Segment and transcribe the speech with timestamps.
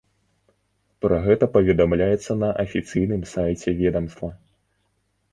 [1.05, 4.31] Пра гэта паведамляецца на афіцыйным сайце ведамства.